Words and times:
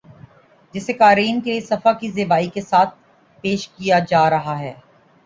جسے 0.73 0.93
قارئین 0.93 1.41
کے 1.41 1.51
لیے 1.51 1.61
صفحہ 1.61 1.93
کی 1.99 2.09
زیبائی 2.11 2.49
کے 2.49 2.61
ساتھ 2.61 2.95
پیش 3.43 3.67
کیا 3.69 3.99
جارہاہے 4.09 4.73